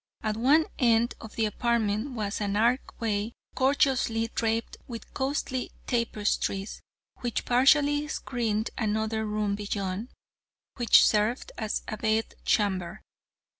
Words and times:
At 0.23 0.35
one 0.35 0.65
end 0.79 1.13
of 1.21 1.35
the 1.35 1.45
apartment 1.45 2.13
was 2.13 2.41
an 2.41 2.55
archway 2.55 3.33
gorgeously 3.53 4.29
draped 4.33 4.77
with 4.87 5.13
costly 5.13 5.69
tapestries 5.85 6.81
which 7.19 7.45
partially 7.45 8.07
screened 8.07 8.71
another 8.79 9.27
room 9.27 9.53
beyond, 9.53 10.09
which 10.77 11.05
served 11.05 11.51
as 11.55 11.83
a 11.87 11.97
bed 11.97 12.33
chamber. 12.45 13.03